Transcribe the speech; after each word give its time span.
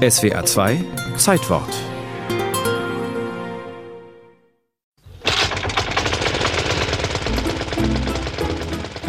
SWA 0.00 0.42
2 0.42 0.82
Zeitwort 1.18 1.68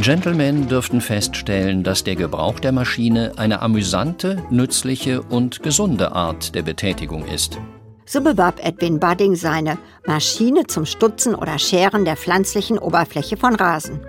Gentlemen 0.01 0.67
dürften 0.67 0.99
feststellen, 0.99 1.83
dass 1.83 2.03
der 2.03 2.17
Gebrauch 2.17 2.59
der 2.59 2.73
Maschine 2.73 3.31
eine 3.37 3.61
amüsante, 3.61 4.43
nützliche 4.49 5.21
und 5.21 5.63
gesunde 5.63 6.11
Art 6.11 6.55
der 6.55 6.63
Betätigung 6.63 7.25
ist. 7.25 7.57
So 8.05 8.19
bewarb 8.19 8.59
Edwin 8.61 8.99
Budding 8.99 9.35
seine 9.35 9.77
Maschine 10.05 10.67
zum 10.67 10.85
Stutzen 10.85 11.35
oder 11.35 11.57
Scheren 11.57 12.03
der 12.03 12.17
pflanzlichen 12.17 12.77
Oberfläche 12.77 13.37
von 13.37 13.55
Rasen. 13.55 14.01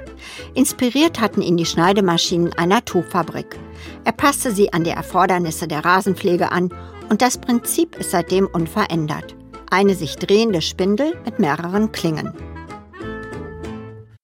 Inspiriert 0.54 1.20
hatten 1.20 1.43
ihn 1.43 1.57
die 1.57 1.66
Schneidemaschinen 1.66 2.52
einer 2.54 2.84
Tuchfabrik. 2.84 3.59
Er 4.04 4.12
passte 4.12 4.52
sie 4.52 4.72
an 4.72 4.84
die 4.84 4.91
Erfordernisse 4.91 5.68
der 5.68 5.84
Rasenpflege 5.84 6.52
an 6.52 6.72
und 7.09 7.22
das 7.22 7.39
Prinzip 7.39 7.96
ist 7.96 8.11
seitdem 8.11 8.46
unverändert. 8.46 9.35
Eine 9.71 9.95
sich 9.95 10.17
drehende 10.17 10.62
Spindel 10.62 11.18
mit 11.25 11.39
mehreren 11.39 11.93
Klingen. 11.93 12.32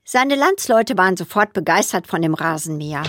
Seine 0.04 0.36
Landsleute 0.36 0.96
waren 0.96 1.16
sofort 1.16 1.52
begeistert 1.52 2.06
von 2.06 2.22
dem 2.22 2.34
Rasenmäher. 2.34 3.02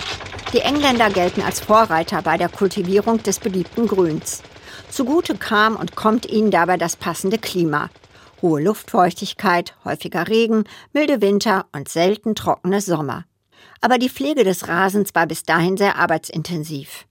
Die 0.52 0.60
Engländer 0.60 1.10
gelten 1.10 1.42
als 1.42 1.60
Vorreiter 1.60 2.22
bei 2.22 2.36
der 2.36 2.48
Kultivierung 2.48 3.22
des 3.22 3.38
beliebten 3.38 3.86
Grüns. 3.86 4.42
Zugute 4.90 5.36
kam 5.36 5.76
und 5.76 5.94
kommt 5.96 6.26
ihnen 6.26 6.50
dabei 6.50 6.76
das 6.76 6.96
passende 6.96 7.38
Klima. 7.38 7.88
Hohe 8.42 8.62
Luftfeuchtigkeit, 8.62 9.74
häufiger 9.84 10.28
Regen, 10.28 10.64
milde 10.92 11.20
Winter 11.20 11.66
und 11.72 11.88
selten 11.88 12.34
trockene 12.34 12.80
Sommer. 12.80 13.24
Aber 13.80 13.98
die 13.98 14.08
Pflege 14.08 14.44
des 14.44 14.68
Rasens 14.68 15.14
war 15.14 15.26
bis 15.26 15.42
dahin 15.42 15.76
sehr 15.76 15.96
arbeitsintensiv. 15.96 17.06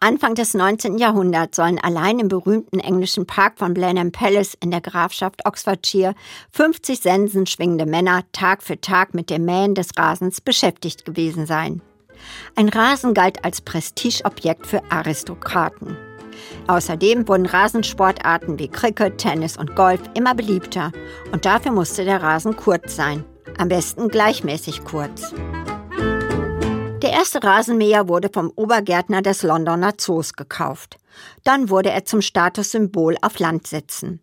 Anfang 0.00 0.34
des 0.34 0.54
19. 0.54 0.98
Jahrhunderts 0.98 1.56
sollen 1.56 1.78
allein 1.78 2.18
im 2.18 2.28
berühmten 2.28 2.80
englischen 2.80 3.26
Park 3.26 3.58
von 3.58 3.74
Blenheim 3.74 4.12
Palace 4.12 4.56
in 4.60 4.70
der 4.70 4.80
Grafschaft 4.80 5.44
Oxfordshire 5.46 6.14
50 6.52 7.00
Sensen 7.00 7.46
schwingende 7.46 7.86
Männer 7.86 8.22
Tag 8.32 8.62
für 8.62 8.80
Tag 8.80 9.14
mit 9.14 9.30
dem 9.30 9.44
Mähen 9.44 9.74
des 9.74 9.90
Rasens 9.96 10.40
beschäftigt 10.40 11.04
gewesen 11.04 11.46
sein. 11.46 11.82
Ein 12.54 12.68
Rasen 12.68 13.14
galt 13.14 13.44
als 13.44 13.60
Prestigeobjekt 13.60 14.66
für 14.66 14.82
Aristokraten. 14.90 15.96
Außerdem 16.66 17.28
wurden 17.28 17.46
Rasensportarten 17.46 18.58
wie 18.58 18.68
Cricket, 18.68 19.18
Tennis 19.18 19.56
und 19.56 19.76
Golf 19.76 20.00
immer 20.14 20.34
beliebter 20.34 20.92
und 21.32 21.44
dafür 21.44 21.72
musste 21.72 22.04
der 22.04 22.22
Rasen 22.22 22.56
kurz 22.56 22.96
sein, 22.96 23.24
am 23.58 23.68
besten 23.68 24.08
gleichmäßig 24.08 24.84
kurz. 24.84 25.32
Der 27.02 27.12
erste 27.12 27.42
Rasenmäher 27.42 28.08
wurde 28.08 28.30
vom 28.32 28.50
Obergärtner 28.56 29.22
des 29.22 29.42
Londoner 29.42 29.96
Zoos 29.96 30.32
gekauft. 30.32 30.98
Dann 31.44 31.70
wurde 31.70 31.90
er 31.90 32.04
zum 32.04 32.20
Statussymbol 32.20 33.16
auf 33.22 33.38
Landsitzen. 33.38 34.20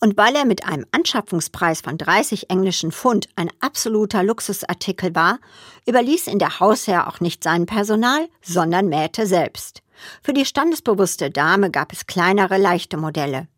Und 0.00 0.16
weil 0.16 0.36
er 0.36 0.44
mit 0.44 0.64
einem 0.64 0.84
Anschaffungspreis 0.92 1.80
von 1.80 1.98
30 1.98 2.50
englischen 2.50 2.92
Pfund 2.92 3.28
ein 3.36 3.50
absoluter 3.60 4.22
Luxusartikel 4.22 5.14
war, 5.14 5.38
überließ 5.86 6.28
ihn 6.28 6.38
der 6.38 6.60
Hausherr 6.60 7.08
auch 7.08 7.20
nicht 7.20 7.42
seinem 7.42 7.66
Personal, 7.66 8.28
sondern 8.42 8.88
mähte 8.88 9.26
selbst. 9.26 9.82
Für 10.22 10.32
die 10.32 10.44
standesbewusste 10.44 11.30
Dame 11.30 11.70
gab 11.70 11.92
es 11.92 12.06
kleinere, 12.06 12.58
leichte 12.58 12.96
Modelle. 12.96 13.48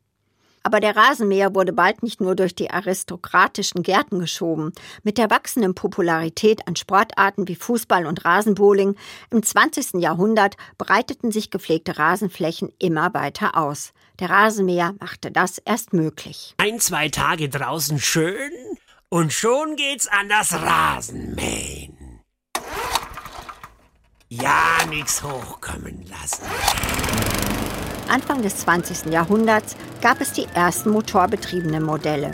Aber 0.62 0.80
der 0.80 0.94
Rasenmäher 0.94 1.54
wurde 1.54 1.72
bald 1.72 2.02
nicht 2.02 2.20
nur 2.20 2.34
durch 2.34 2.54
die 2.54 2.70
aristokratischen 2.70 3.82
Gärten 3.82 4.18
geschoben. 4.18 4.72
Mit 5.02 5.16
der 5.16 5.30
wachsenden 5.30 5.74
Popularität 5.74 6.68
an 6.68 6.76
Sportarten 6.76 7.48
wie 7.48 7.54
Fußball 7.54 8.04
und 8.04 8.24
Rasenbowling 8.24 8.94
im 9.30 9.42
20. 9.42 9.94
Jahrhundert 9.94 10.56
breiteten 10.76 11.32
sich 11.32 11.50
gepflegte 11.50 11.98
Rasenflächen 11.98 12.70
immer 12.78 13.14
weiter 13.14 13.56
aus. 13.56 13.92
Der 14.18 14.28
Rasenmäher 14.28 14.94
machte 15.00 15.30
das 15.30 15.58
erst 15.58 15.94
möglich. 15.94 16.54
Ein, 16.58 16.78
zwei 16.78 17.08
Tage 17.08 17.48
draußen 17.48 17.98
schön 17.98 18.52
und 19.08 19.32
schon 19.32 19.76
geht's 19.76 20.08
an 20.08 20.28
das 20.28 20.52
Rasenmähen. 20.52 21.79
Nix 24.90 25.22
hochkommen 25.22 26.04
lassen. 26.10 26.42
Anfang 28.08 28.42
des 28.42 28.56
20. 28.56 29.12
Jahrhunderts 29.12 29.76
gab 30.02 30.20
es 30.20 30.32
die 30.32 30.46
ersten 30.52 30.90
motorbetriebenen 30.90 31.80
Modelle. 31.80 32.32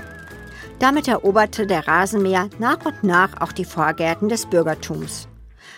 Damit 0.78 1.06
eroberte 1.06 1.66
der 1.66 1.86
Rasenmäher 1.86 2.48
nach 2.58 2.82
und 2.86 3.04
nach 3.04 3.42
auch 3.42 3.52
die 3.52 3.66
Vorgärten 3.66 4.30
des 4.30 4.46
Bürgertums. 4.46 5.28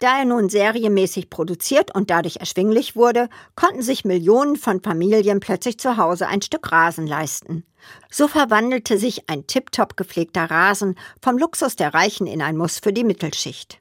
Da 0.01 0.21
er 0.21 0.25
nun 0.25 0.49
serienmäßig 0.49 1.31
produziert 1.31 1.93
und 1.93 2.11
dadurch 2.11 2.37
erschwinglich 2.37 2.95
wurde, 2.95 3.29
konnten 3.57 3.83
sich 3.83 4.05
Millionen 4.05 4.55
von 4.55 4.81
Familien 4.81 5.41
plötzlich 5.41 5.79
zu 5.81 5.97
Hause 5.97 6.29
ein 6.29 6.43
Stück 6.43 6.71
Rasen 6.71 7.09
leisten. 7.09 7.65
So 8.09 8.29
verwandelte 8.29 8.99
sich 8.99 9.29
ein 9.29 9.49
tiptop 9.49 9.97
gepflegter 9.97 10.49
Rasen 10.49 10.95
vom 11.21 11.39
Luxus 11.39 11.75
der 11.75 11.93
Reichen 11.93 12.29
in 12.29 12.41
ein 12.41 12.57
Muss 12.57 12.79
für 12.79 12.93
die 12.93 13.05
Mittelschicht. 13.05 13.79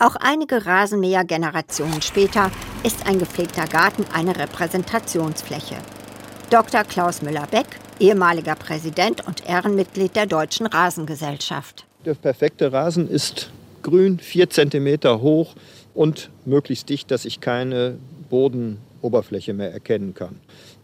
Auch 0.00 0.14
einige 0.14 0.64
Rasenmäher-Generationen 0.64 2.02
später 2.02 2.52
ist 2.84 3.04
ein 3.08 3.18
gepflegter 3.18 3.66
Garten 3.66 4.04
eine 4.12 4.36
Repräsentationsfläche. 4.36 5.74
Dr. 6.50 6.84
Klaus 6.84 7.20
Müller-Beck, 7.20 7.66
ehemaliger 7.98 8.54
Präsident 8.54 9.26
und 9.26 9.48
Ehrenmitglied 9.48 10.14
der 10.14 10.26
Deutschen 10.26 10.66
Rasengesellschaft. 10.66 11.84
Der 12.04 12.14
perfekte 12.14 12.72
Rasen 12.72 13.10
ist 13.10 13.50
grün, 13.82 14.20
vier 14.20 14.48
Zentimeter 14.48 15.20
hoch 15.20 15.56
und 15.94 16.30
möglichst 16.44 16.88
dicht, 16.88 17.10
dass 17.10 17.24
ich 17.24 17.40
keine 17.40 17.98
Bodenoberfläche 18.30 19.52
mehr 19.52 19.72
erkennen 19.72 20.14
kann. 20.14 20.36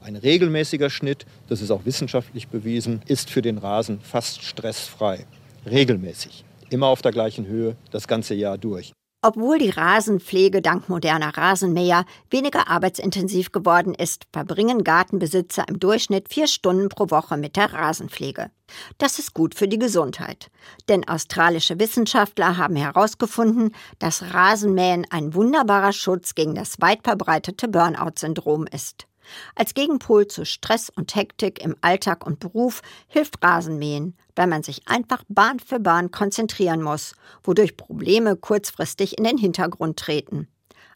Ein 0.02 0.16
regelmäßiger 0.16 0.90
Schnitt, 0.90 1.24
das 1.48 1.62
ist 1.62 1.70
auch 1.70 1.84
wissenschaftlich 1.84 2.48
bewiesen, 2.48 3.00
ist 3.06 3.30
für 3.30 3.42
den 3.42 3.58
Rasen 3.58 4.00
fast 4.00 4.42
stressfrei. 4.42 5.24
Regelmäßig. 5.70 6.44
Immer 6.68 6.88
auf 6.88 7.00
der 7.00 7.12
gleichen 7.12 7.46
Höhe, 7.46 7.76
das 7.92 8.08
ganze 8.08 8.34
Jahr 8.34 8.58
durch. 8.58 8.92
Obwohl 9.26 9.56
die 9.56 9.70
Rasenpflege 9.70 10.60
dank 10.60 10.90
moderner 10.90 11.34
Rasenmäher 11.34 12.04
weniger 12.28 12.68
arbeitsintensiv 12.68 13.52
geworden 13.52 13.94
ist, 13.94 14.26
verbringen 14.34 14.84
Gartenbesitzer 14.84 15.66
im 15.66 15.80
Durchschnitt 15.80 16.28
vier 16.28 16.46
Stunden 16.46 16.90
pro 16.90 17.08
Woche 17.08 17.38
mit 17.38 17.56
der 17.56 17.72
Rasenpflege. 17.72 18.50
Das 18.98 19.18
ist 19.18 19.32
gut 19.32 19.54
für 19.54 19.66
die 19.66 19.78
Gesundheit. 19.78 20.50
Denn 20.90 21.08
australische 21.08 21.80
Wissenschaftler 21.80 22.58
haben 22.58 22.76
herausgefunden, 22.76 23.74
dass 23.98 24.34
Rasenmähen 24.34 25.06
ein 25.08 25.32
wunderbarer 25.32 25.94
Schutz 25.94 26.34
gegen 26.34 26.54
das 26.54 26.82
weit 26.82 27.00
verbreitete 27.02 27.66
Burnout-Syndrom 27.66 28.66
ist. 28.66 29.06
Als 29.54 29.74
Gegenpol 29.74 30.26
zu 30.26 30.44
Stress 30.44 30.90
und 30.90 31.14
Hektik 31.14 31.62
im 31.62 31.76
Alltag 31.80 32.26
und 32.26 32.40
Beruf 32.40 32.82
hilft 33.08 33.42
Rasenmähen, 33.42 34.16
weil 34.36 34.46
man 34.46 34.62
sich 34.62 34.86
einfach 34.86 35.22
Bahn 35.28 35.60
für 35.60 35.80
Bahn 35.80 36.10
konzentrieren 36.10 36.82
muss, 36.82 37.14
wodurch 37.42 37.76
Probleme 37.76 38.36
kurzfristig 38.36 39.18
in 39.18 39.24
den 39.24 39.38
Hintergrund 39.38 39.98
treten. 39.98 40.48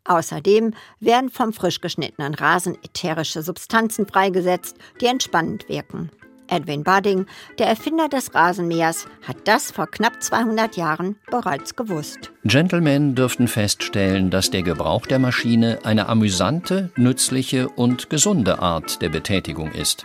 Außerdem 0.05 0.75
werden 1.01 1.31
vom 1.31 1.53
frisch 1.53 1.81
geschnittenen 1.81 2.35
Rasen 2.35 2.77
ätherische 2.83 3.43
Substanzen 3.43 4.07
freigesetzt, 4.07 4.77
die 5.01 5.07
entspannend 5.07 5.69
wirken. 5.69 6.11
Edwin 6.49 6.83
Budding, 6.83 7.27
der 7.59 7.67
Erfinder 7.67 8.09
des 8.09 8.35
Rasenmähers, 8.35 9.07
hat 9.27 9.37
das 9.45 9.71
vor 9.71 9.87
knapp 9.87 10.23
200 10.23 10.77
Jahren 10.77 11.17
bereits 11.31 11.77
gewusst. 11.77 12.33
Gentlemen 12.45 13.15
dürften 13.15 13.49
feststellen, 13.49 14.31
dass 14.31 14.51
der 14.51 14.63
Gebrauch 14.63 15.07
der 15.07 15.19
Maschine 15.19 15.79
eine 15.85 16.09
amüsante, 16.09 16.91
nützliche 16.97 17.69
und 17.69 18.11
gesunde 18.11 18.61
Art 18.61 19.03
der 19.03 19.09
Betätigung 19.09 19.73
ist. 19.73 20.05